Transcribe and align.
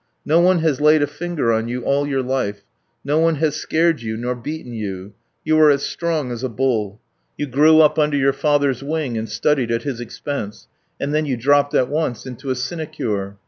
No 0.25 0.39
one 0.39 0.57
has 0.63 0.81
laid 0.81 1.03
a 1.03 1.05
finger 1.05 1.53
on 1.53 1.67
you 1.67 1.83
all 1.83 2.07
your 2.07 2.23
life, 2.23 2.61
no 3.05 3.19
one 3.19 3.35
has 3.35 3.53
scared 3.55 4.01
you 4.01 4.17
nor 4.17 4.33
beaten 4.33 4.73
you; 4.73 5.13
you 5.45 5.59
are 5.59 5.69
as 5.69 5.83
strong 5.83 6.31
as 6.31 6.43
a 6.43 6.49
bull. 6.49 6.99
You 7.37 7.45
grew 7.45 7.81
up 7.81 7.99
under 7.99 8.17
your 8.17 8.33
father's 8.33 8.81
wing 8.81 9.15
and 9.15 9.29
studied 9.29 9.69
at 9.69 9.83
his 9.83 9.99
expense, 10.01 10.67
and 10.99 11.13
then 11.13 11.27
you 11.27 11.37
dropped 11.37 11.75
at 11.75 11.87
once 11.87 12.25
into 12.25 12.49
a 12.49 12.55
sinecure. 12.55 13.37